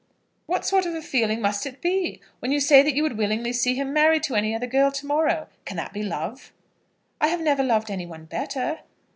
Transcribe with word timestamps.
What 0.47 0.65
sort 0.65 0.87
of 0.87 0.95
a 0.95 1.01
feeling 1.03 1.41
must 1.41 1.67
it 1.67 1.79
be, 1.79 2.21
when 2.39 2.51
you 2.51 2.59
say 2.59 2.81
that 2.81 2.95
you 2.95 3.03
would 3.03 3.19
willingly 3.19 3.53
see 3.53 3.75
him 3.75 3.93
married 3.93 4.23
to 4.23 4.33
any 4.33 4.55
other 4.55 4.65
girl 4.65 4.91
to 4.91 5.05
morrow? 5.05 5.45
Can 5.63 5.77
that 5.77 5.93
be 5.93 6.01
love?" 6.01 6.51
"I 7.21 7.27
have 7.27 7.41
never 7.41 7.61
loved 7.63 7.91
any 7.91 8.07
one 8.07 8.25
better." 8.25 8.79